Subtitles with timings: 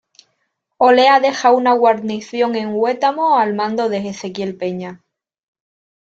[0.79, 5.03] Olea deja una guarnición en Huetamo al mando de Ezequiel Peña.